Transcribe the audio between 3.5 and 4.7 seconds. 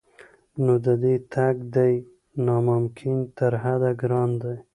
حده ګران دی